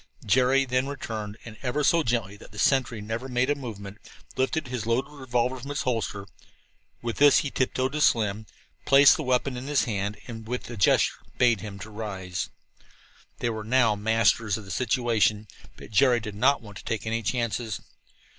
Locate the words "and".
1.45-1.57, 10.25-10.47